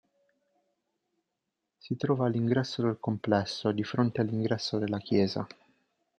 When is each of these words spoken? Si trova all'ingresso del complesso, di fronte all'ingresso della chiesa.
Si 1.77 1.95
trova 1.95 2.25
all'ingresso 2.25 2.81
del 2.81 2.97
complesso, 2.99 3.71
di 3.71 3.83
fronte 3.83 4.21
all'ingresso 4.21 4.79
della 4.79 4.97
chiesa. 4.97 5.45